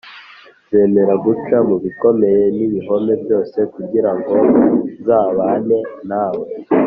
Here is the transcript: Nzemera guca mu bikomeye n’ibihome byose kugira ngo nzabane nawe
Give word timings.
Nzemera 0.63 1.13
guca 1.25 1.57
mu 1.69 1.75
bikomeye 1.83 2.43
n’ibihome 2.55 3.13
byose 3.23 3.59
kugira 3.73 4.11
ngo 4.17 4.35
nzabane 4.99 5.77
nawe 6.09 6.45